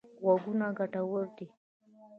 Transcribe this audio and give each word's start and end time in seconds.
غوږونه 0.23 0.67
ګټور 0.77 1.23
دي. 1.35 1.47